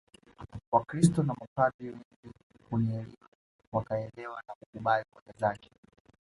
Wakristo 0.71 1.23
na 1.23 1.33
mapadri 1.39 1.87
wengi 1.89 2.33
wenye 2.71 2.95
elimu 2.97 3.17
wakaelewa 3.71 4.43
na 4.47 4.53
kukubali 4.59 5.05
hoja 5.13 5.33
zake 5.37 5.69